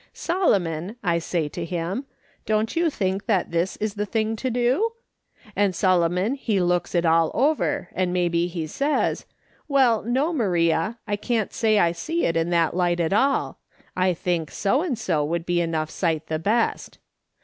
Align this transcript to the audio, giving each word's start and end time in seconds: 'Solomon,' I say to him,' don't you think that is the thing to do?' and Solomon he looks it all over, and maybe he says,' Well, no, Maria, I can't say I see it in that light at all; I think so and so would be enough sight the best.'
'Solomon,' 0.29 0.95
I 1.03 1.19
say 1.19 1.47
to 1.49 1.63
him,' 1.63 2.05
don't 2.47 2.75
you 2.75 2.89
think 2.89 3.27
that 3.27 3.53
is 3.53 3.93
the 3.93 4.05
thing 4.07 4.35
to 4.37 4.49
do?' 4.49 4.93
and 5.55 5.75
Solomon 5.75 6.33
he 6.33 6.59
looks 6.59 6.95
it 6.95 7.05
all 7.05 7.29
over, 7.35 7.89
and 7.93 8.11
maybe 8.11 8.47
he 8.47 8.65
says,' 8.65 9.27
Well, 9.67 10.01
no, 10.01 10.33
Maria, 10.33 10.97
I 11.07 11.17
can't 11.17 11.53
say 11.53 11.77
I 11.77 11.91
see 11.91 12.25
it 12.25 12.35
in 12.35 12.49
that 12.49 12.75
light 12.75 12.99
at 12.99 13.13
all; 13.13 13.59
I 13.95 14.15
think 14.15 14.49
so 14.49 14.81
and 14.81 14.97
so 14.97 15.23
would 15.23 15.45
be 15.45 15.61
enough 15.61 15.91
sight 15.91 16.25
the 16.25 16.39
best.' 16.39 16.97